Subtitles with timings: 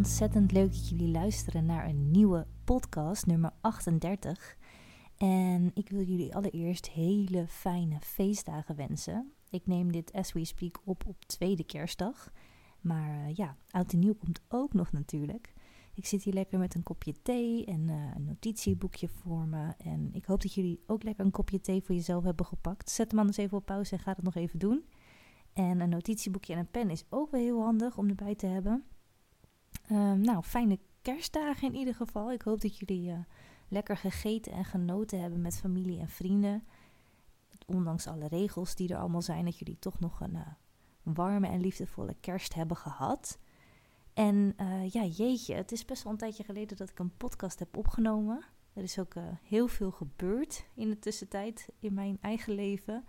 [0.00, 4.56] ontzettend leuk dat jullie luisteren naar een nieuwe podcast, nummer 38.
[5.16, 9.32] En ik wil jullie allereerst hele fijne feestdagen wensen.
[9.50, 12.32] Ik neem dit as we speak op op tweede kerstdag.
[12.80, 15.52] Maar uh, ja, oud en nieuw komt ook nog natuurlijk.
[15.94, 19.74] Ik zit hier lekker met een kopje thee en uh, een notitieboekje voor me.
[19.78, 22.90] En ik hoop dat jullie ook lekker een kopje thee voor jezelf hebben gepakt.
[22.90, 24.84] Zet hem anders even op pauze en ga het nog even doen.
[25.52, 28.84] En een notitieboekje en een pen is ook wel heel handig om erbij te hebben.
[29.92, 32.32] Um, nou, fijne kerstdagen in ieder geval.
[32.32, 33.18] Ik hoop dat jullie uh,
[33.68, 36.66] lekker gegeten en genoten hebben met familie en vrienden.
[37.66, 40.46] Ondanks alle regels die er allemaal zijn, dat jullie toch nog een, uh,
[41.02, 43.38] warme en liefdevolle kerst hebben gehad.
[44.14, 47.58] En uh, ja, jeetje, het is best wel een tijdje geleden dat ik een podcast
[47.58, 48.44] heb opgenomen.
[48.72, 53.04] Er is ook heel veel gebeurd in de tussentijd in mijn eigen leven.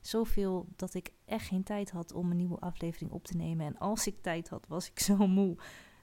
[0.00, 3.66] Zoveel dat ik echt geen tijd had om een nieuwe aflevering op te nemen.
[3.66, 5.56] En als ik tijd had, was ik zo moe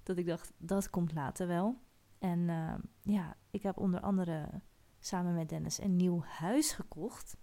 [0.03, 1.77] dat ik dacht, dat komt later wel.
[2.19, 4.49] En uh, ja, ik heb onder andere
[4.99, 7.37] samen met Dennis een nieuw huis gekocht.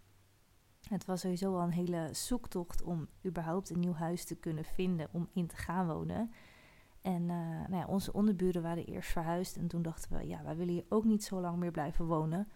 [0.88, 5.08] Het was sowieso al een hele zoektocht om überhaupt een nieuw huis te kunnen vinden
[5.12, 6.32] om in te gaan wonen.
[7.00, 7.28] En uh,
[7.68, 10.86] nou ja, onze onderburen waren eerst verhuisd en toen dachten we, ja, wij willen hier
[10.88, 12.48] ook niet zo lang meer blijven wonen.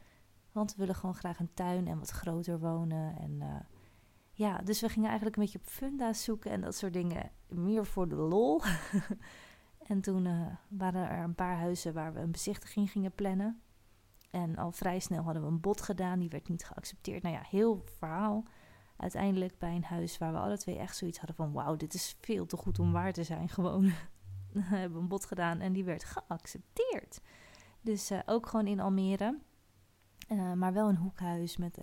[0.52, 3.16] Want we willen gewoon graag een tuin en wat groter wonen.
[3.16, 3.54] En uh,
[4.32, 7.30] ja, dus we gingen eigenlijk een beetje op funda's zoeken en dat soort dingen.
[7.48, 8.60] Meer voor de lol.
[9.86, 13.62] en toen uh, waren er een paar huizen waar we een bezichtiging gingen plannen.
[14.30, 17.22] En al vrij snel hadden we een bod gedaan, die werd niet geaccepteerd.
[17.22, 18.44] Nou ja, heel verhaal.
[18.96, 21.52] Uiteindelijk bij een huis waar we alle twee echt zoiets hadden van...
[21.52, 23.48] wauw, dit is veel te goed om waar te zijn.
[23.48, 23.84] Gewoon
[24.58, 27.20] hebben we een bod gedaan en die werd geaccepteerd.
[27.80, 29.38] Dus uh, ook gewoon in Almere.
[30.28, 31.78] Uh, maar wel een hoekhuis met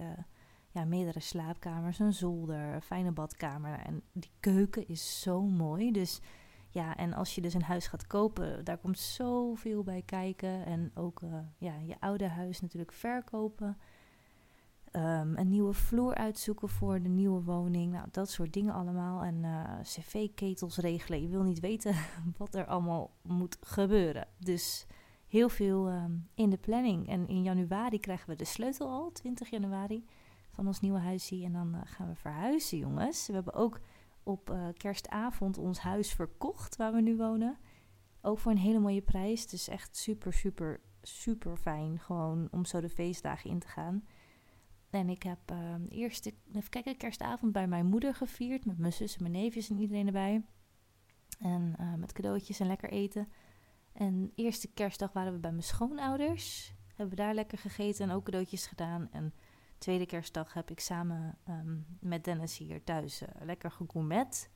[0.71, 3.79] ja, meerdere slaapkamers, een zolder, fijne badkamer.
[3.79, 5.91] En die keuken is zo mooi.
[5.91, 6.21] Dus
[6.71, 10.65] ja, en als je dus een huis gaat kopen, daar komt zoveel bij kijken.
[10.65, 13.77] En ook uh, ja, je oude huis natuurlijk verkopen.
[14.95, 17.91] Um, een nieuwe vloer uitzoeken voor de nieuwe woning.
[17.91, 19.23] Nou, dat soort dingen allemaal.
[19.23, 21.21] En uh, cv-ketels regelen.
[21.21, 21.95] Je wil niet weten
[22.37, 24.27] wat er allemaal moet gebeuren.
[24.37, 24.85] Dus
[25.27, 27.09] heel veel um, in de planning.
[27.09, 30.05] En in januari krijgen we de sleutel al, 20 januari
[30.51, 31.43] van ons nieuwe huisje.
[31.43, 33.27] En dan uh, gaan we verhuizen, jongens.
[33.27, 33.79] We hebben ook
[34.23, 37.57] op uh, kerstavond ons huis verkocht waar we nu wonen.
[38.21, 39.47] Ook voor een hele mooie prijs.
[39.47, 41.99] Dus echt super, super, super fijn.
[41.99, 44.05] Gewoon om zo de feestdagen in te gaan.
[44.89, 48.65] En ik heb uh, eerst, even kijken, kerstavond bij mijn moeder gevierd.
[48.65, 50.45] Met mijn zus en mijn neefjes en iedereen erbij.
[51.39, 53.27] En uh, met cadeautjes en lekker eten.
[53.93, 56.73] En eerste kerstdag waren we bij mijn schoonouders.
[56.87, 59.09] Hebben we daar lekker gegeten en ook cadeautjes gedaan.
[59.11, 59.33] En
[59.81, 64.49] tweede kerstdag heb ik samen um, met Dennis hier thuis uh, lekker gegourmet.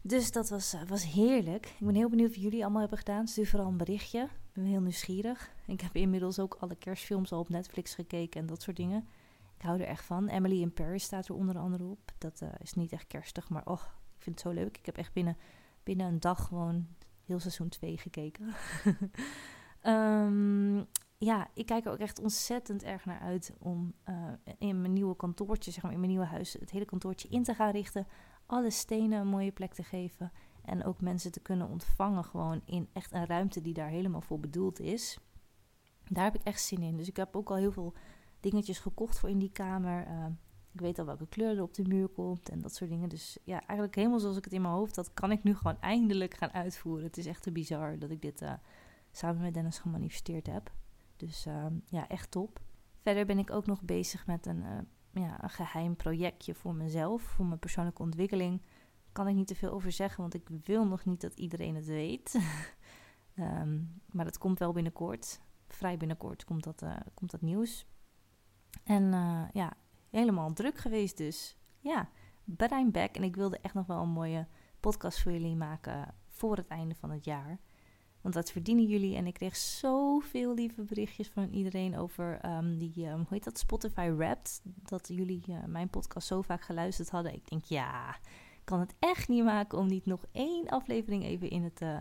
[0.00, 1.66] Dus dat was, uh, was heerlijk.
[1.66, 3.26] Ik ben heel benieuwd of jullie allemaal hebben gedaan.
[3.28, 4.22] Stuur vooral een berichtje.
[4.22, 5.50] Ik ben heel nieuwsgierig.
[5.66, 9.08] Ik heb inmiddels ook alle kerstfilms al op Netflix gekeken en dat soort dingen.
[9.56, 10.28] Ik hou er echt van.
[10.28, 12.12] Emily in Paris staat er onder andere op.
[12.18, 13.82] Dat uh, is niet echt kerstig, maar oh,
[14.16, 14.78] ik vind het zo leuk.
[14.78, 15.36] Ik heb echt binnen,
[15.82, 16.86] binnen een dag gewoon
[17.24, 18.54] heel seizoen 2 gekeken.
[19.82, 20.86] um,
[21.24, 25.16] ja, ik kijk er ook echt ontzettend erg naar uit om uh, in mijn nieuwe
[25.16, 28.06] kantoortje, zeg maar in mijn nieuwe huis, het hele kantoortje in te gaan richten.
[28.46, 30.32] Alle stenen een mooie plek te geven.
[30.64, 34.40] En ook mensen te kunnen ontvangen gewoon in echt een ruimte die daar helemaal voor
[34.40, 35.18] bedoeld is.
[36.08, 36.96] Daar heb ik echt zin in.
[36.96, 37.94] Dus ik heb ook al heel veel
[38.40, 40.06] dingetjes gekocht voor in die kamer.
[40.06, 40.26] Uh,
[40.72, 43.08] ik weet al welke kleur er op de muur komt en dat soort dingen.
[43.08, 45.80] Dus ja, eigenlijk helemaal zoals ik het in mijn hoofd had, kan ik nu gewoon
[45.80, 47.04] eindelijk gaan uitvoeren.
[47.04, 48.52] Het is echt te bizar dat ik dit uh,
[49.10, 50.72] samen met Dennis gemanifesteerd heb.
[51.22, 52.60] Dus uh, ja, echt top.
[53.00, 57.22] Verder ben ik ook nog bezig met een, uh, ja, een geheim projectje voor mezelf,
[57.22, 58.62] voor mijn persoonlijke ontwikkeling.
[59.12, 61.86] Kan ik niet te veel over zeggen, want ik wil nog niet dat iedereen het
[61.86, 62.40] weet.
[63.38, 65.40] um, maar dat komt wel binnenkort.
[65.66, 67.86] Vrij binnenkort komt dat, uh, komt dat nieuws.
[68.84, 69.04] En
[69.52, 69.72] ja,
[70.10, 71.56] helemaal druk geweest dus.
[71.78, 72.08] Ja,
[72.44, 73.16] but back.
[73.16, 74.46] En ik wilde echt nog wel een mooie
[74.80, 77.58] podcast voor jullie maken voor het einde van het jaar.
[78.22, 79.16] Want dat verdienen jullie.
[79.16, 83.58] En ik kreeg zoveel lieve berichtjes van iedereen over um, die, um, hoe heet dat,
[83.58, 84.60] Spotify Wrapped.
[84.64, 87.34] Dat jullie uh, mijn podcast zo vaak geluisterd hadden.
[87.34, 88.16] Ik denk, ja,
[88.64, 91.98] kan het echt niet maken om niet nog één aflevering even in het uh,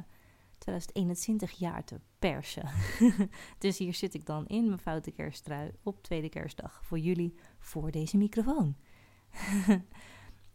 [0.57, 2.69] 2021 jaar te persen.
[3.57, 7.91] dus hier zit ik dan in mijn foute kersttrui op tweede kerstdag voor jullie voor
[7.91, 8.75] deze microfoon.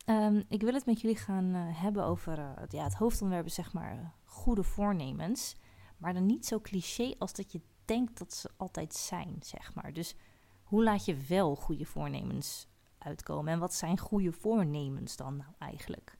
[0.07, 3.73] um, ik wil het met jullie gaan uh, hebben over uh, ja, het hoofdonderwerp, zeg
[3.73, 5.57] maar goede voornemens.
[5.97, 9.93] Maar dan niet zo cliché als dat je denkt dat ze altijd zijn, zeg maar.
[9.93, 10.15] Dus
[10.63, 12.69] hoe laat je wel goede voornemens
[12.99, 13.53] uitkomen?
[13.53, 16.19] En wat zijn goede voornemens dan nou eigenlijk?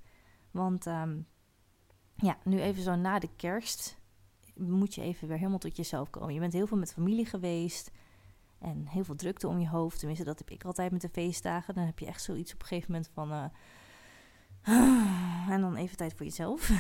[0.51, 1.27] Want um,
[2.15, 3.99] ja, nu even zo na de kerst
[4.55, 6.35] moet je even weer helemaal tot jezelf komen.
[6.35, 7.91] Je bent heel veel met familie geweest
[8.59, 9.99] en heel veel drukte om je hoofd.
[9.99, 11.75] Tenminste, dat heb ik altijd met de feestdagen.
[11.75, 13.33] Dan heb je echt zoiets op een gegeven moment van...
[13.33, 13.45] Uh,
[15.55, 16.71] en dan even tijd voor jezelf.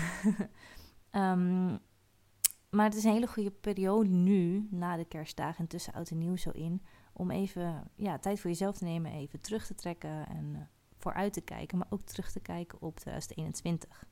[1.13, 1.69] um,
[2.77, 6.19] maar het is een hele goede periode nu, na de kerstdagen en tussen oud en
[6.19, 6.83] nieuw zo in,
[7.13, 10.61] om even ja, tijd voor jezelf te nemen, even terug te trekken en uh,
[10.99, 14.05] vooruit te kijken, maar ook terug te kijken op 2021.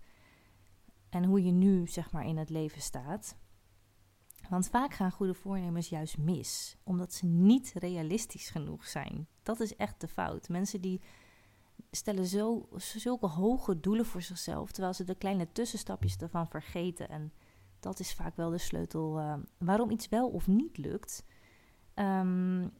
[1.10, 3.36] En hoe je nu, zeg maar, in het leven staat.
[4.48, 9.26] Want vaak gaan goede voornemens juist mis, omdat ze niet realistisch genoeg zijn.
[9.42, 10.48] Dat is echt de fout.
[10.48, 11.00] Mensen die
[11.90, 17.08] stellen zo, zulke hoge doelen voor zichzelf, terwijl ze de kleine tussenstapjes ervan vergeten.
[17.08, 17.32] En
[17.80, 21.24] dat is vaak wel de sleutel uh, waarom iets wel of niet lukt.
[21.94, 22.72] Um,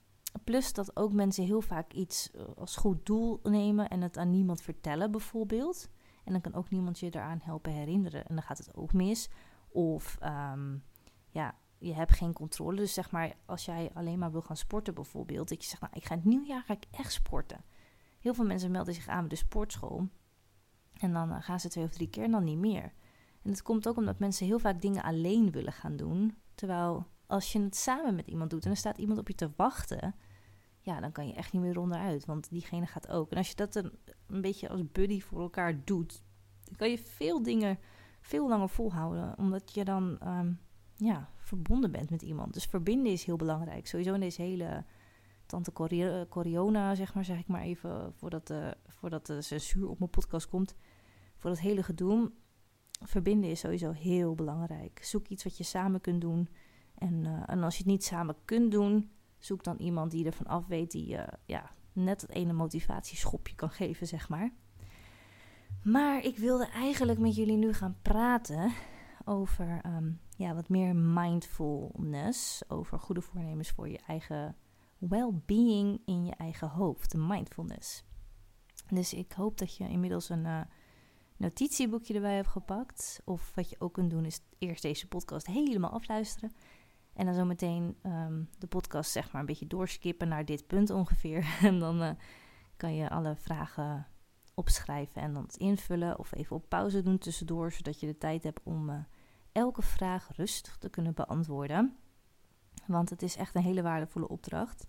[0.44, 4.30] plus dat ook mensen heel vaak iets eh, als goed doel nemen en het aan
[4.30, 5.88] niemand vertellen, bijvoorbeeld.
[6.24, 8.26] En dan kan ook niemand je eraan helpen herinneren.
[8.26, 9.28] En dan gaat het ook mis.
[9.68, 10.82] Of um,
[11.34, 12.76] ja, je hebt geen controle.
[12.76, 15.48] Dus zeg maar, als jij alleen maar wil gaan sporten bijvoorbeeld.
[15.48, 17.64] Dat je zegt, nou, ik ga het nieuwjaar ga ik echt sporten.
[18.18, 20.08] Heel veel mensen melden zich aan bij de sportschool.
[20.98, 22.92] En dan uh, gaan ze twee of drie keer en dan niet meer.
[23.42, 26.36] En dat komt ook omdat mensen heel vaak dingen alleen willen gaan doen.
[26.54, 29.50] Terwijl als je het samen met iemand doet en er staat iemand op je te
[29.56, 30.14] wachten,
[30.80, 33.30] ja, dan kan je echt niet meer onderuit, want diegene gaat ook.
[33.30, 33.92] En als je dat een,
[34.26, 36.22] een beetje als buddy voor elkaar doet,
[36.64, 37.78] dan kan je veel dingen
[38.20, 40.60] veel langer volhouden, omdat je dan um,
[40.96, 42.54] ja, verbonden bent met iemand.
[42.54, 43.86] Dus verbinden is heel belangrijk.
[43.86, 44.84] Sowieso in deze hele
[45.46, 45.72] tante
[46.28, 50.48] Coriona, zeg maar, zeg ik maar even, voordat de, voordat de censuur op mijn podcast
[50.48, 50.74] komt.
[51.36, 52.32] Voor dat hele gedoe
[53.02, 55.04] verbinden is sowieso heel belangrijk.
[55.04, 56.48] Zoek iets wat je samen kunt doen.
[56.94, 60.46] En, uh, en als je het niet samen kunt doen, zoek dan iemand die ervan
[60.46, 64.52] af weet, die ja, net het ene motivatieschopje kan geven, zeg maar.
[65.82, 68.72] Maar ik wilde eigenlijk met jullie nu gaan praten
[69.24, 72.62] over um, ja, wat meer mindfulness.
[72.68, 74.56] Over goede voornemens voor je eigen
[74.98, 77.14] well-being in je eigen hoofd.
[77.16, 78.04] Mindfulness.
[78.88, 80.44] Dus ik hoop dat je inmiddels een.
[80.44, 80.60] Uh,
[81.36, 83.20] notitieboekje erbij hebt gepakt.
[83.24, 86.52] Of wat je ook kunt doen, is eerst deze podcast helemaal afluisteren.
[87.14, 91.56] En dan zometeen um, de podcast zeg maar een beetje doorskippen naar dit punt ongeveer.
[91.62, 92.10] En dan uh,
[92.76, 94.06] kan je alle vragen
[94.54, 96.18] opschrijven en dan invullen.
[96.18, 98.96] Of even op pauze doen tussendoor, zodat je de tijd hebt om uh,
[99.54, 101.96] elke vraag rustig te kunnen beantwoorden.
[102.86, 104.86] Want het is echt een hele waardevolle opdracht.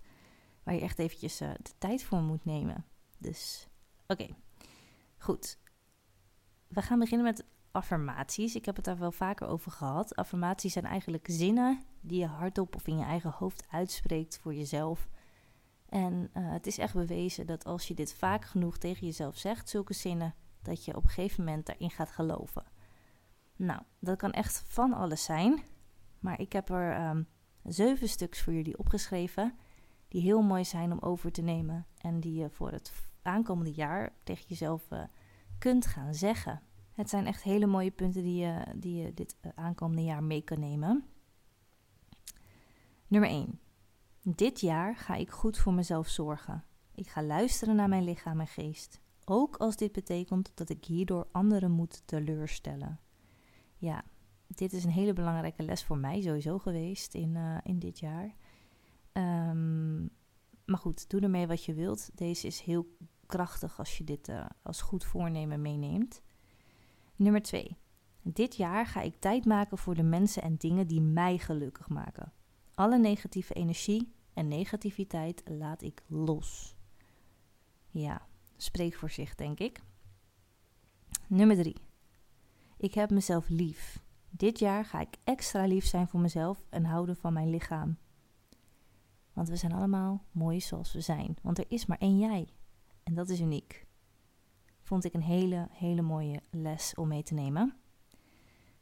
[0.62, 2.84] Waar je echt eventjes uh, de tijd voor moet nemen.
[3.18, 3.68] Dus
[4.06, 4.28] oké,
[5.18, 5.58] goed.
[6.68, 8.54] We gaan beginnen met affirmaties.
[8.54, 10.16] Ik heb het daar wel vaker over gehad.
[10.16, 15.08] Affirmaties zijn eigenlijk zinnen die je hardop of in je eigen hoofd uitspreekt voor jezelf.
[15.88, 19.68] En uh, het is echt bewezen dat als je dit vaak genoeg tegen jezelf zegt,
[19.68, 22.64] zulke zinnen, dat je op een gegeven moment daarin gaat geloven.
[23.56, 25.62] Nou, dat kan echt van alles zijn.
[26.18, 27.26] Maar ik heb er um,
[27.62, 29.54] zeven stuks voor jullie opgeschreven.
[30.08, 31.86] Die heel mooi zijn om over te nemen.
[31.98, 32.92] En die je voor het
[33.22, 35.02] aankomende jaar tegen jezelf uh,
[35.58, 36.62] kunt gaan zeggen.
[36.92, 40.42] Het zijn echt hele mooie punten die je, die je dit eh, aankomende jaar mee
[40.42, 41.04] kan nemen.
[43.06, 43.60] Nummer 1.
[44.22, 46.64] Dit jaar ga ik goed voor mezelf zorgen.
[46.94, 49.00] Ik ga luisteren naar mijn lichaam en geest.
[49.24, 53.00] Ook als dit betekent dat ik hierdoor anderen moet teleurstellen.
[53.76, 54.04] Ja,
[54.46, 58.34] dit is een hele belangrijke les voor mij sowieso geweest in, uh, in dit jaar.
[59.12, 60.10] Um,
[60.64, 62.10] maar goed, doe ermee wat je wilt.
[62.14, 66.22] Deze is heel krachtig als je dit uh, als goed voornemen meeneemt.
[67.16, 67.76] Nummer 2.
[68.22, 72.32] Dit jaar ga ik tijd maken voor de mensen en dingen die mij gelukkig maken.
[72.74, 76.76] Alle negatieve energie en negativiteit laat ik los.
[77.90, 79.80] Ja, spreek voor zich, denk ik.
[81.26, 81.85] Nummer 3.
[82.76, 84.04] Ik heb mezelf lief.
[84.30, 87.98] Dit jaar ga ik extra lief zijn voor mezelf en houden van mijn lichaam.
[89.32, 91.36] Want we zijn allemaal mooi zoals we zijn.
[91.42, 92.48] Want er is maar één jij.
[93.02, 93.86] En dat is uniek.
[94.80, 97.76] Vond ik een hele, hele mooie les om mee te nemen.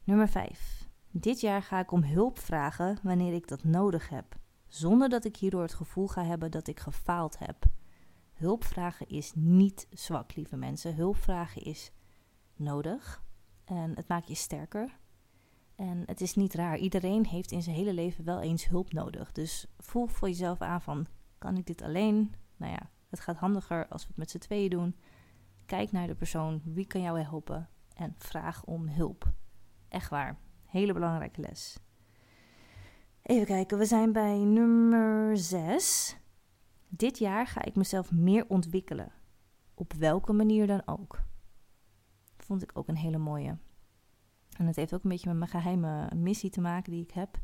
[0.05, 0.89] Nummer 5.
[1.11, 4.37] Dit jaar ga ik om hulp vragen wanneer ik dat nodig heb,
[4.67, 7.67] zonder dat ik hierdoor het gevoel ga hebben dat ik gefaald heb.
[8.33, 10.95] Hulp vragen is niet zwak, lieve mensen.
[10.95, 11.93] Hulp vragen is
[12.57, 13.24] nodig
[13.65, 14.99] en het maakt je sterker.
[15.75, 16.79] En het is niet raar.
[16.79, 19.33] Iedereen heeft in zijn hele leven wel eens hulp nodig.
[19.33, 21.07] Dus voel voor jezelf aan van,
[21.39, 22.35] kan ik dit alleen?
[22.57, 24.97] Nou ja, het gaat handiger als we het met z'n tweeën doen.
[25.67, 27.69] Kijk naar de persoon, wie kan jou helpen?
[27.95, 29.33] En vraag om hulp.
[29.89, 31.79] Echt waar, hele belangrijke les.
[33.23, 36.17] Even kijken, we zijn bij nummer 6.
[36.89, 39.13] Dit jaar ga ik mezelf meer ontwikkelen.
[39.75, 41.23] Op welke manier dan ook.
[42.45, 43.57] Vond ik ook een hele mooie.
[44.57, 47.39] En het heeft ook een beetje met mijn geheime missie te maken die ik heb.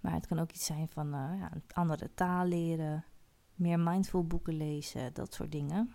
[0.00, 3.04] Maar het kan ook iets zijn van uh, ja, andere taal leren,
[3.54, 5.94] meer mindful boeken lezen, dat soort dingen.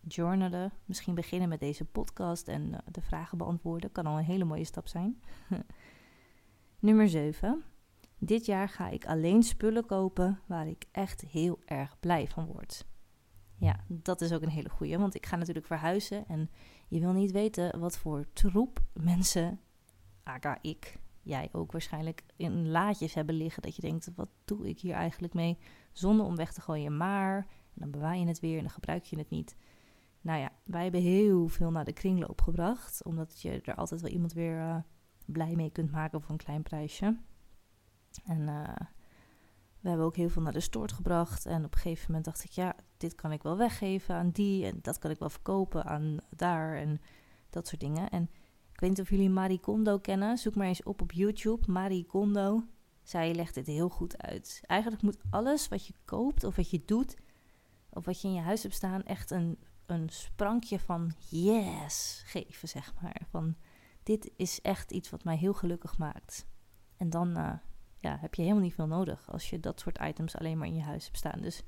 [0.00, 4.44] Journalen, misschien beginnen met deze podcast en uh, de vragen beantwoorden, kan al een hele
[4.44, 5.20] mooie stap zijn.
[6.78, 7.64] Nummer 7.
[8.18, 12.86] Dit jaar ga ik alleen spullen kopen waar ik echt heel erg blij van word.
[13.58, 16.50] Ja, dat is ook een hele goeie, want ik ga natuurlijk verhuizen en
[16.88, 19.60] je wil niet weten wat voor troep mensen,
[20.22, 23.62] aka ik, jij ook waarschijnlijk, in laadjes hebben liggen.
[23.62, 25.58] Dat je denkt, wat doe ik hier eigenlijk mee?
[25.92, 29.18] Zonder om weg te gooien, maar, dan bewaar je het weer en dan gebruik je
[29.18, 29.56] het niet.
[30.20, 34.10] Nou ja, wij hebben heel veel naar de kringloop gebracht, omdat je er altijd wel
[34.10, 34.76] iemand weer uh,
[35.26, 37.16] blij mee kunt maken voor een klein prijsje.
[38.24, 38.68] En uh,
[39.86, 41.46] we hebben ook heel veel naar de stort gebracht.
[41.46, 44.66] En op een gegeven moment dacht ik, ja, dit kan ik wel weggeven aan die.
[44.66, 46.76] En dat kan ik wel verkopen aan daar.
[46.76, 47.00] En
[47.50, 48.10] dat soort dingen.
[48.10, 48.22] En
[48.72, 50.38] ik weet niet of jullie Marie Kondo kennen.
[50.38, 51.72] Zoek maar eens op op YouTube.
[51.72, 52.64] Marie Kondo.
[53.02, 54.60] Zij legt dit heel goed uit.
[54.66, 57.16] Eigenlijk moet alles wat je koopt of wat je doet...
[57.90, 59.02] of wat je in je huis hebt staan...
[59.02, 63.20] echt een, een sprankje van yes geven, zeg maar.
[63.30, 63.56] Van
[64.02, 66.46] dit is echt iets wat mij heel gelukkig maakt.
[66.96, 67.38] En dan...
[67.38, 67.52] Uh,
[67.98, 70.74] ja, heb je helemaal niet veel nodig als je dat soort items alleen maar in
[70.74, 71.40] je huis hebt staan.
[71.40, 71.62] Dus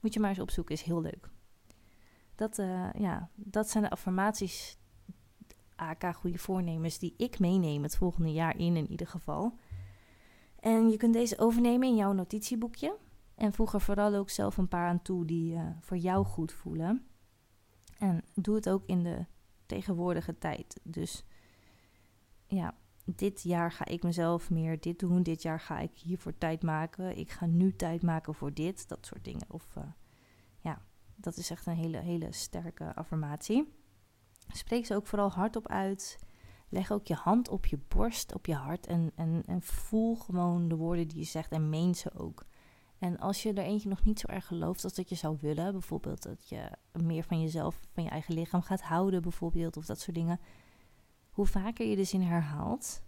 [0.00, 1.30] moet je maar eens opzoeken, is heel leuk.
[2.34, 4.78] Dat, uh, ja, dat zijn de affirmaties,
[5.76, 9.58] AK goede voornemens, die ik meeneem het volgende jaar in in ieder geval.
[10.60, 12.96] En je kunt deze overnemen in jouw notitieboekje.
[13.34, 16.52] En voeg er vooral ook zelf een paar aan toe die uh, voor jou goed
[16.52, 17.06] voelen.
[17.98, 19.26] En doe het ook in de
[19.66, 20.80] tegenwoordige tijd.
[20.82, 21.24] Dus
[22.46, 25.22] ja, dit jaar ga ik mezelf meer dit doen.
[25.22, 27.16] Dit jaar ga ik hiervoor tijd maken.
[27.16, 28.88] Ik ga nu tijd maken voor dit.
[28.88, 29.46] Dat soort dingen.
[29.48, 29.84] Of uh,
[30.60, 30.82] ja,
[31.16, 33.72] dat is echt een hele, hele sterke affirmatie.
[34.52, 36.18] Spreek ze ook vooral hardop uit.
[36.68, 38.86] Leg ook je hand op je borst, op je hart.
[38.86, 42.44] En, en, en voel gewoon de woorden die je zegt en meen ze ook.
[42.98, 45.72] En als je er eentje nog niet zo erg gelooft als dat je zou willen,
[45.72, 50.00] bijvoorbeeld dat je meer van jezelf, van je eigen lichaam gaat houden, bijvoorbeeld, of dat
[50.00, 50.40] soort dingen,
[51.34, 53.02] hoe vaker je de zin herhaalt,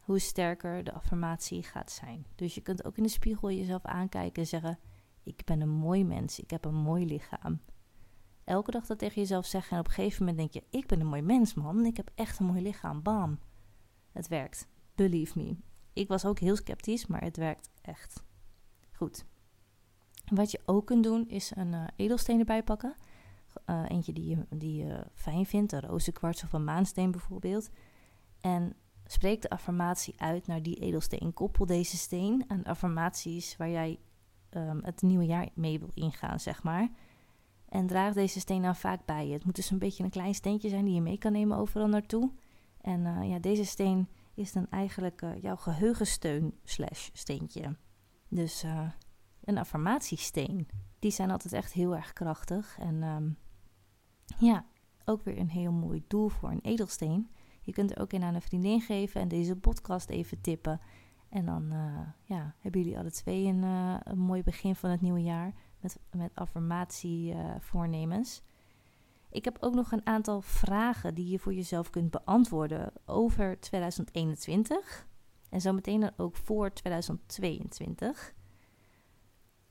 [0.00, 2.26] hoe sterker de affirmatie gaat zijn.
[2.34, 4.78] Dus je kunt ook in de spiegel jezelf aankijken en zeggen:
[5.22, 7.60] Ik ben een mooi mens, ik heb een mooi lichaam.
[8.44, 11.00] Elke dag dat tegen jezelf zeggen en op een gegeven moment denk je: Ik ben
[11.00, 13.02] een mooi mens, man, ik heb echt een mooi lichaam.
[13.02, 13.38] Bam.
[14.12, 14.68] Het werkt.
[14.94, 15.56] Believe me.
[15.92, 18.22] Ik was ook heel sceptisch, maar het werkt echt.
[18.92, 19.24] Goed.
[20.32, 22.94] Wat je ook kunt doen is een uh, edelsteen erbij pakken.
[23.66, 27.70] Uh, eentje die je, die fijn vindt, een rozenkwarts of een maansteen bijvoorbeeld.
[28.40, 31.32] En spreek de affirmatie uit naar die edelsteen.
[31.32, 33.98] Koppel deze steen aan affirmaties waar jij
[34.50, 36.88] um, het nieuwe jaar mee wil ingaan, zeg maar.
[37.68, 39.32] En draag deze steen dan vaak bij je.
[39.32, 41.88] Het moet dus een beetje een klein steentje zijn die je mee kan nemen overal
[41.88, 42.30] naartoe.
[42.80, 47.76] En uh, ja, deze steen is dan eigenlijk uh, jouw geheugensteun slash steentje.
[48.28, 48.64] Dus
[49.44, 50.68] een affirmatiesteen.
[50.98, 52.78] Die zijn altijd echt heel erg krachtig.
[52.78, 53.36] En um,
[54.38, 54.64] ja,
[55.04, 57.30] ook weer een heel mooi doel voor een edelsteen.
[57.60, 60.80] Je kunt er ook in aan een vriendin geven en deze podcast even tippen.
[61.28, 65.00] En dan uh, ja, hebben jullie alle twee een, uh, een mooi begin van het
[65.00, 68.42] nieuwe jaar met, met affirmatievoornemens.
[68.44, 68.48] Uh,
[69.36, 75.06] ik heb ook nog een aantal vragen die je voor jezelf kunt beantwoorden over 2021.
[75.50, 78.34] En zometeen dan ook voor 2022.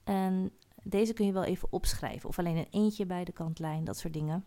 [0.04, 0.52] En
[0.88, 2.30] deze kun je wel even opschrijven.
[2.30, 4.46] Of alleen een eentje bij de kantlijn, dat soort dingen.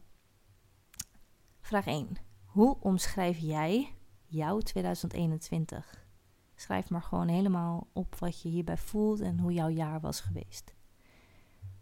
[1.61, 2.09] Vraag 1.
[2.45, 3.95] Hoe omschrijf jij
[4.27, 6.07] jouw 2021?
[6.55, 10.75] Schrijf maar gewoon helemaal op wat je hierbij voelt en hoe jouw jaar was geweest.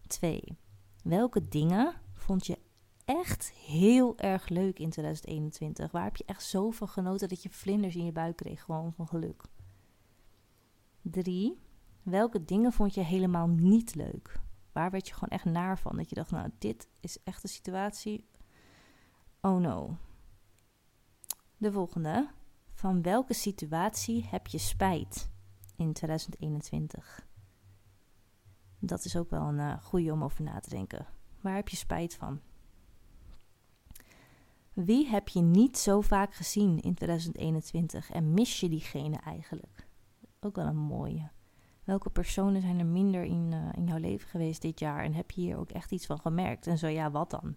[0.07, 0.59] 2.
[1.03, 2.59] Welke dingen vond je
[3.05, 5.91] echt heel erg leuk in 2021?
[5.91, 9.09] Waar heb je echt zoveel genoten dat je vlinders in je buik kreeg, gewoon van
[9.09, 9.43] geluk?
[11.03, 11.59] 3.
[12.03, 14.45] Welke dingen vond je helemaal niet leuk?
[14.77, 15.97] Waar werd je gewoon echt naar van?
[15.97, 18.29] Dat je dacht, nou, dit is echt een situatie.
[19.41, 19.97] Oh no.
[21.57, 22.31] De volgende.
[22.73, 25.31] Van welke situatie heb je spijt
[25.77, 27.27] in 2021?
[28.79, 31.07] Dat is ook wel een uh, goede om over na te denken.
[31.41, 32.41] Waar heb je spijt van?
[34.73, 39.87] Wie heb je niet zo vaak gezien in 2021 en mis je diegene eigenlijk?
[40.41, 41.31] Ook wel een mooie.
[41.87, 45.31] Welke personen zijn er minder in, uh, in jouw leven geweest dit jaar en heb
[45.31, 46.67] je hier ook echt iets van gemerkt?
[46.67, 47.57] En zo ja, wat dan?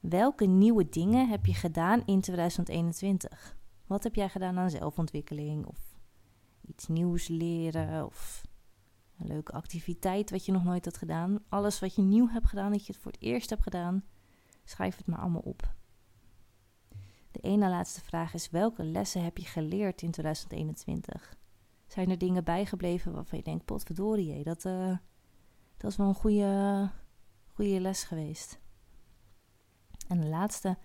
[0.00, 3.56] Welke nieuwe dingen heb je gedaan in 2021?
[3.86, 5.78] Wat heb jij gedaan aan zelfontwikkeling of
[6.60, 8.42] iets nieuws leren of
[9.18, 11.38] een leuke activiteit wat je nog nooit had gedaan?
[11.48, 14.04] Alles wat je nieuw hebt gedaan, dat je het voor het eerst hebt gedaan,
[14.64, 15.74] schrijf het maar allemaal op.
[17.30, 21.40] De ene laatste vraag is: welke lessen heb je geleerd in 2021?
[21.92, 24.96] Zijn er dingen bijgebleven waarvan je denkt: potverdorie, dat, uh,
[25.76, 26.90] dat is wel een goede,
[27.46, 28.60] goede les geweest?
[30.08, 30.78] En de laatste: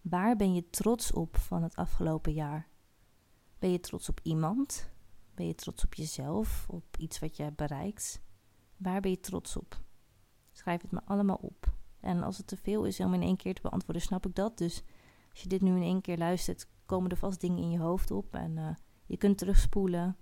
[0.00, 2.68] waar ben je trots op van het afgelopen jaar?
[3.58, 4.90] Ben je trots op iemand?
[5.34, 6.66] Ben je trots op jezelf?
[6.68, 8.22] Op iets wat je hebt bereikt?
[8.76, 9.80] Waar ben je trots op?
[10.52, 11.72] Schrijf het me allemaal op.
[12.00, 14.58] En als het te veel is om in één keer te beantwoorden, snap ik dat.
[14.58, 14.82] Dus
[15.30, 18.10] als je dit nu in één keer luistert, komen er vast dingen in je hoofd
[18.10, 18.34] op.
[18.34, 18.74] En uh,
[19.06, 20.16] je kunt terugspoelen,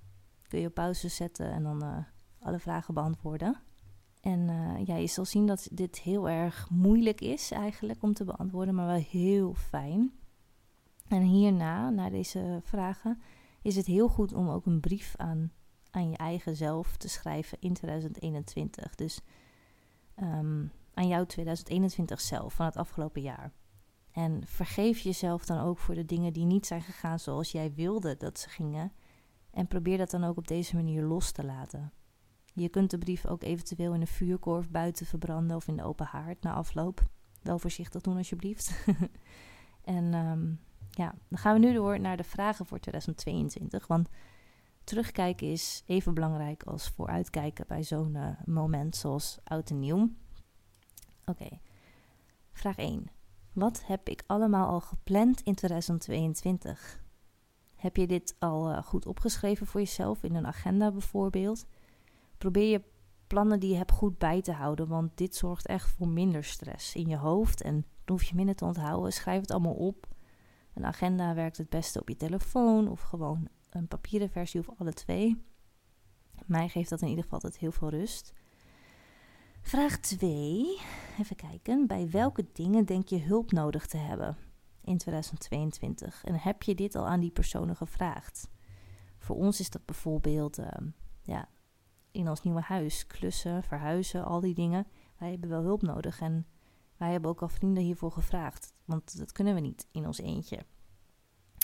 [0.51, 1.97] kun je op pauze zetten en dan uh,
[2.41, 3.57] alle vragen beantwoorden.
[4.21, 8.25] En uh, ja, je zal zien dat dit heel erg moeilijk is eigenlijk om te
[8.25, 10.13] beantwoorden, maar wel heel fijn.
[11.09, 13.21] En hierna, na deze vragen,
[13.63, 15.53] is het heel goed om ook een brief aan,
[15.91, 18.95] aan je eigen zelf te schrijven in 2021.
[18.95, 19.21] Dus
[20.23, 23.53] um, aan jouw 2021 zelf van het afgelopen jaar.
[24.13, 28.17] En vergeef jezelf dan ook voor de dingen die niet zijn gegaan zoals jij wilde
[28.17, 28.93] dat ze gingen.
[29.53, 31.93] En probeer dat dan ook op deze manier los te laten.
[32.55, 36.07] Je kunt de brief ook eventueel in een vuurkorf buiten verbranden of in de open
[36.07, 37.03] haard na afloop.
[37.43, 38.87] Wel voorzichtig doen alsjeblieft.
[39.85, 43.87] en um, ja, dan gaan we nu door naar de vragen voor 2022.
[43.87, 44.09] Want
[44.85, 50.11] terugkijken is even belangrijk als vooruitkijken bij zo'n uh, moment zoals oud en nieuw.
[51.25, 51.49] Oké,
[52.53, 53.07] vraag 1.
[53.53, 57.01] Wat heb ik allemaal al gepland in 2022?
[57.81, 61.67] Heb je dit al uh, goed opgeschreven voor jezelf in een agenda bijvoorbeeld?
[62.39, 62.83] Probeer je
[63.27, 66.95] plannen die je hebt goed bij te houden, want dit zorgt echt voor minder stress
[66.95, 69.13] in je hoofd en dan hoef je minder te onthouden.
[69.13, 70.09] Schrijf het allemaal op.
[70.75, 74.93] Een agenda werkt het beste op je telefoon of gewoon een papieren versie of alle
[74.93, 75.43] twee.
[76.47, 78.33] Mij geeft dat in ieder geval altijd heel veel rust.
[79.63, 80.81] Vraag 2.
[81.19, 81.87] Even kijken.
[81.87, 84.37] Bij welke dingen denk je hulp nodig te hebben
[84.81, 86.25] in 2022?
[86.25, 88.49] En heb je dit al aan die personen gevraagd?
[89.19, 90.67] Voor ons is dat bijvoorbeeld uh,
[91.23, 91.49] ja,
[92.11, 94.87] in ons nieuwe huis, klussen, verhuizen, al die dingen.
[95.19, 96.47] Wij hebben wel hulp nodig en
[96.97, 98.75] wij hebben ook al vrienden hiervoor gevraagd.
[98.85, 100.59] Want dat kunnen we niet in ons eentje.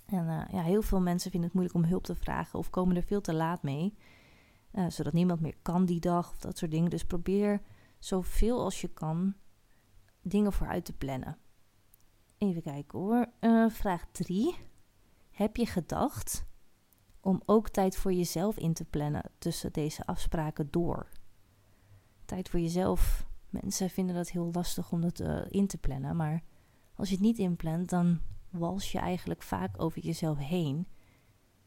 [0.07, 2.97] En uh, ja, heel veel mensen vinden het moeilijk om hulp te vragen of komen
[2.97, 3.95] er veel te laat mee.
[4.73, 6.91] Uh, zodat niemand meer kan die dag of dat soort dingen.
[6.91, 7.61] Dus probeer
[7.99, 9.35] zoveel als je kan
[10.23, 11.39] dingen vooruit te plannen.
[12.39, 13.27] Even kijken hoor.
[13.41, 14.55] Uh, vraag 3.
[15.31, 16.45] Heb je gedacht
[17.21, 21.09] om ook tijd voor jezelf in te plannen tussen deze afspraken door?
[22.25, 23.27] Tijd voor jezelf.
[23.51, 26.17] Mensen vinden dat heel lastig om dat uh, in te plannen.
[26.17, 26.43] Maar
[26.95, 28.21] als je het niet inplant, dan
[28.51, 30.87] wals je eigenlijk vaak over jezelf heen.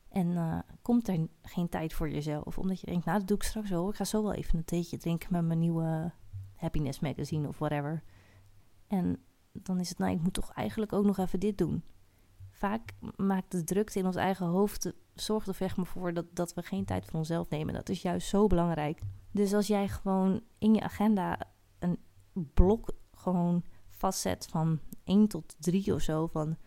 [0.10, 2.58] En uh, komt er geen tijd voor jezelf.
[2.58, 3.90] Omdat je denkt, nou dat doe ik straks wel.
[3.90, 6.12] Ik ga zo wel even een theetje drinken met mijn nieuwe
[6.56, 8.04] happiness magazine of whatever.
[8.88, 9.24] En
[9.64, 11.84] dan is het, nou ik moet toch eigenlijk ook nog even dit doen.
[12.52, 16.54] Vaak maakt de drukte in ons eigen hoofd, zorgt er echt maar voor dat, dat
[16.54, 17.74] we geen tijd voor onszelf nemen.
[17.74, 19.02] Dat is juist zo belangrijk.
[19.32, 21.40] Dus als jij gewoon in je agenda
[21.80, 21.98] een
[22.54, 26.58] blok gewoon vastzet van 1 tot 3 of zo van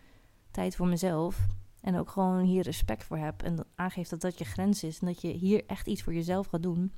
[0.51, 1.47] tijd voor mezelf.
[1.81, 3.43] En ook gewoon hier respect voor heb.
[3.43, 4.99] En aangeeft dat dat je grens is.
[4.99, 6.91] En dat je hier echt iets voor jezelf gaat doen.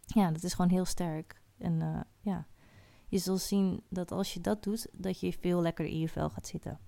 [0.00, 1.40] Ja, dat is gewoon heel sterk.
[1.58, 2.46] En uh, ja,
[3.08, 6.30] je zult zien dat als je dat doet, dat je veel lekkerder in je vel
[6.30, 6.78] gaat zitten.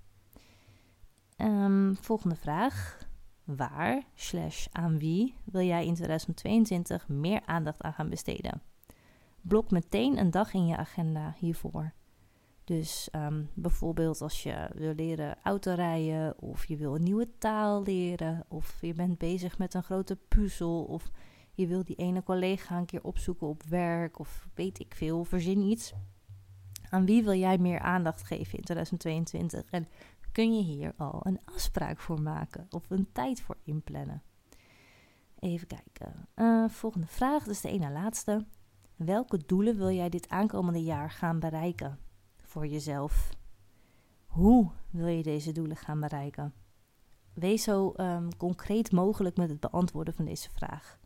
[1.37, 3.07] Um, volgende vraag.
[3.45, 8.63] Waar, slash aan wie, wil jij in 2022 meer aandacht aan gaan besteden?
[9.41, 11.93] Blok meteen een dag in je agenda hiervoor.
[12.65, 18.45] Dus um, bijvoorbeeld als je wil leren autorijden of je wil een nieuwe taal leren
[18.49, 21.11] of je bent bezig met een grote puzzel of
[21.59, 25.61] je wil die ene collega een keer opzoeken op werk of weet ik veel, verzin
[25.61, 25.93] iets.
[26.91, 29.71] Aan wie wil jij meer aandacht geven in 2022?
[29.71, 29.89] En
[30.33, 34.23] kun je hier al een afspraak voor maken of een tijd voor inplannen?
[35.39, 36.29] Even kijken.
[36.37, 38.47] Uh, volgende vraag, dus de ene laatste.
[38.97, 41.99] Welke doelen wil jij dit aankomende jaar gaan bereiken?
[42.49, 43.31] voor jezelf.
[44.27, 46.55] Hoe wil je deze doelen gaan bereiken?
[47.33, 50.99] Wees zo um, concreet mogelijk met het beantwoorden van deze vraag.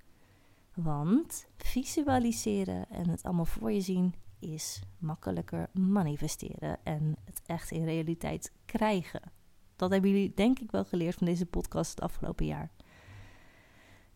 [0.75, 7.85] Want visualiseren en het allemaal voor je zien is makkelijker manifesteren en het echt in
[7.85, 9.33] realiteit krijgen.
[9.77, 12.71] Dat hebben jullie denk ik wel geleerd van deze podcast het afgelopen jaar.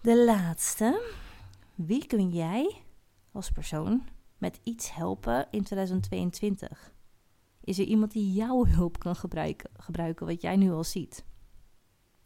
[0.01, 1.15] De laatste.
[1.75, 2.83] Wie kun jij
[3.33, 6.93] als persoon met iets helpen in 2022?
[7.61, 11.25] Is er iemand die jouw hulp kan gebruiken, gebruiken wat jij nu al ziet?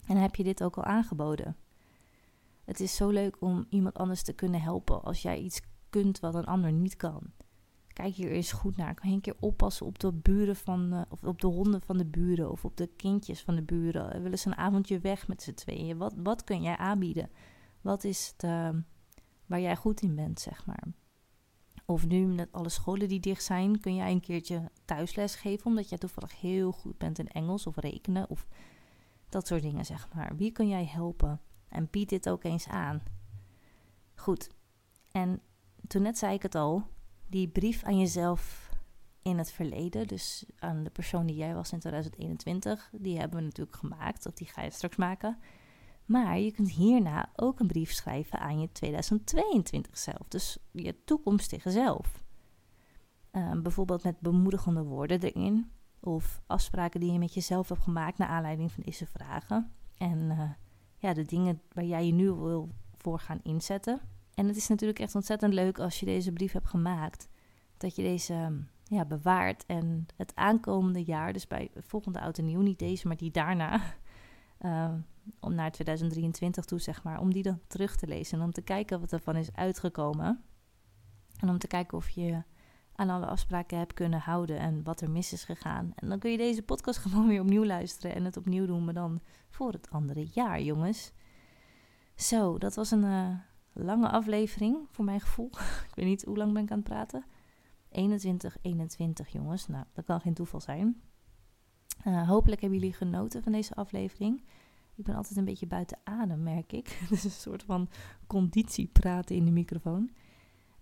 [0.07, 1.55] En heb je dit ook al aangeboden?
[2.71, 6.35] Het is zo leuk om iemand anders te kunnen helpen als jij iets kunt wat
[6.35, 7.21] een ander niet kan.
[7.87, 8.93] Kijk hier eens goed naar.
[8.93, 11.97] Kan je een keer oppassen op de buren van, uh, of op de honden van
[11.97, 14.21] de buren of op de kindjes van de buren?
[14.21, 15.97] Willen ze een avondje weg met z'n tweeën?
[15.97, 17.29] Wat, wat kun jij aanbieden?
[17.81, 18.69] Wat is het uh,
[19.45, 20.87] waar jij goed in bent, zeg maar?
[21.85, 25.89] Of nu met alle scholen die dicht zijn, kun jij een keertje thuisles geven omdat
[25.89, 28.47] jij toevallig heel goed bent in Engels of rekenen of
[29.29, 30.35] dat soort dingen, zeg maar.
[30.35, 31.41] Wie kun jij helpen?
[31.71, 33.01] En bied dit ook eens aan.
[34.15, 34.49] Goed.
[35.11, 35.41] En
[35.87, 36.83] toen net zei ik het al,
[37.27, 38.69] die brief aan jezelf
[39.21, 43.45] in het verleden, dus aan de persoon die jij was in 2021, die hebben we
[43.45, 45.37] natuurlijk gemaakt, of die ga je straks maken.
[46.05, 51.71] Maar je kunt hierna ook een brief schrijven aan je 2022 zelf, dus je toekomstige
[51.71, 52.23] zelf.
[53.31, 58.27] Ehm, bijvoorbeeld met bemoedigende woorden erin, of afspraken die je met jezelf hebt gemaakt naar
[58.27, 59.71] aanleiding van deze vragen.
[59.97, 60.49] En uh,
[61.01, 64.01] ja, de dingen waar jij je nu wil voor gaan inzetten.
[64.33, 67.27] En het is natuurlijk echt ontzettend leuk als je deze brief hebt gemaakt.
[67.77, 72.45] Dat je deze ehm, ja, bewaart en het aankomende jaar, dus bij volgende oud en
[72.45, 73.81] nieuw, niet deze, maar die daarna,
[74.61, 74.93] uh,
[75.39, 78.61] om naar 2023 toe, zeg maar, om die dan terug te lezen en om te
[78.61, 80.43] kijken wat ervan is uitgekomen.
[81.39, 82.43] En om te kijken of je
[83.01, 85.91] aan alle afspraken hebt kunnen houden en wat er mis is gegaan.
[85.95, 88.93] En dan kun je deze podcast gewoon weer opnieuw luisteren en het opnieuw doen, maar
[88.93, 91.11] dan voor het andere jaar, jongens.
[92.15, 93.29] Zo, dat was een uh,
[93.73, 95.49] lange aflevering voor mijn gevoel.
[95.89, 97.25] ik weet niet hoe lang ben ik aan het praten.
[97.89, 99.67] 21, 21, jongens.
[99.67, 101.01] Nou, dat kan geen toeval zijn.
[102.07, 104.43] Uh, hopelijk hebben jullie genoten van deze aflevering.
[104.95, 106.99] Ik ben altijd een beetje buiten adem, merk ik.
[107.09, 107.89] Dus een soort van
[108.27, 110.09] conditie praten in de microfoon.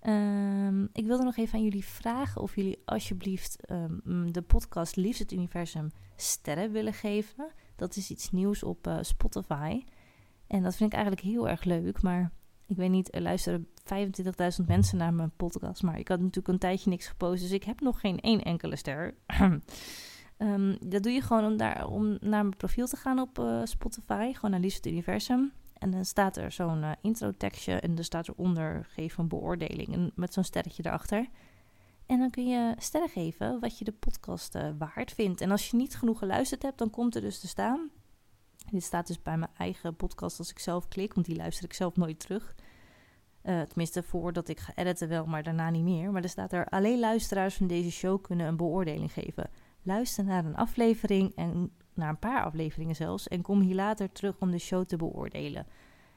[0.08, 5.20] Um, ik wilde nog even aan jullie vragen of jullie alsjeblieft um, de podcast Liefst
[5.20, 7.52] het Universum sterren willen geven.
[7.76, 9.84] Dat is iets nieuws op uh, Spotify.
[10.48, 12.02] En dat vind ik eigenlijk heel erg leuk.
[12.02, 12.32] Maar
[12.66, 13.68] ik weet niet, er luisteren
[14.60, 15.84] 25.000 mensen naar mijn podcast.
[15.84, 17.42] Maar ik had natuurlijk een tijdje niks gepost.
[17.42, 19.14] Dus ik heb nog geen één enkele ster.
[20.38, 23.62] um, dat doe je gewoon om, daar, om naar mijn profiel te gaan op uh,
[23.64, 24.34] Spotify.
[24.34, 25.52] Gewoon naar Liefst het Universum.
[25.80, 30.34] En dan staat er zo'n uh, intro-tekstje en er staat eronder geef een beoordeling met
[30.34, 31.28] zo'n sterretje erachter.
[32.06, 35.42] En dan kun je sterren geven wat je de podcast uh, waard vindt.
[35.42, 37.90] En als je niet genoeg geluisterd hebt, dan komt er dus te staan.
[38.72, 41.74] Dit staat dus bij mijn eigen podcast als ik zelf klik, want die luister ik
[41.74, 42.56] zelf nooit terug.
[43.44, 46.12] Uh, tenminste, voordat ik ga editen wel, maar daarna niet meer.
[46.12, 49.50] Maar er staat er alleen luisteraars van deze show kunnen een beoordeling geven.
[49.82, 54.36] Luister naar een aflevering en naar een paar afleveringen zelfs, en kom hier later terug
[54.40, 55.68] om de show te beoordelen.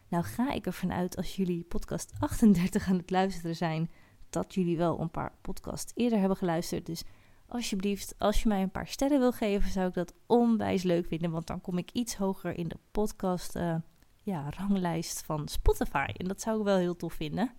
[0.08, 3.90] Nou ga ik ervan uit als jullie podcast 38 aan het luisteren zijn,
[4.30, 6.86] dat jullie wel een paar podcasts eerder hebben geluisterd.
[6.86, 7.04] Dus
[7.46, 11.30] alsjeblieft, als je mij een paar sterren wil geven, zou ik dat onwijs leuk vinden,
[11.30, 13.74] want dan kom ik iets hoger in de podcast uh,
[14.22, 16.06] ja, ranglijst van Spotify.
[16.16, 17.52] En dat zou ik wel heel tof vinden.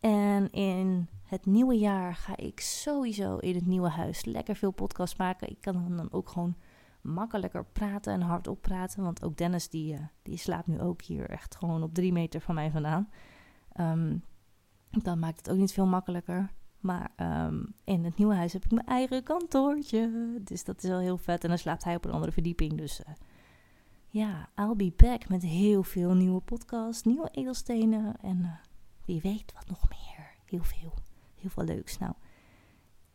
[0.00, 5.18] En in het nieuwe jaar ga ik sowieso in het nieuwe huis lekker veel podcasts
[5.18, 5.50] maken.
[5.50, 6.56] Ik kan dan ook gewoon
[7.04, 9.02] makkelijker praten en hardop praten.
[9.02, 12.40] Want ook Dennis, die, uh, die slaapt nu ook hier echt gewoon op drie meter
[12.40, 13.08] van mij vandaan.
[13.80, 14.22] Um,
[14.90, 16.52] dan maakt het ook niet veel makkelijker.
[16.80, 20.32] Maar um, in het nieuwe huis heb ik mijn eigen kantoortje.
[20.40, 21.42] Dus dat is wel heel vet.
[21.42, 22.78] En dan slaapt hij op een andere verdieping.
[22.78, 23.06] Dus uh,
[24.08, 28.20] ja, I'll be back met heel veel nieuwe podcasts, nieuwe edelstenen.
[28.20, 28.50] En uh,
[29.04, 30.34] wie weet wat nog meer.
[30.44, 30.94] Heel veel.
[31.34, 31.98] Heel veel leuks.
[31.98, 32.12] Nou,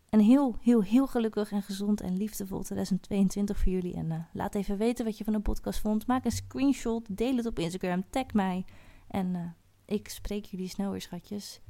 [0.10, 3.96] een heel, heel, heel gelukkig en gezond en liefdevol 2022 voor jullie.
[3.96, 6.08] En uh, laat even weten wat je van de podcast vond.
[6.08, 8.66] Maak een screenshot, deel het op Instagram, tag mij.
[9.08, 9.42] En uh,
[9.86, 11.62] ik spreek jullie snel weer, schatjes.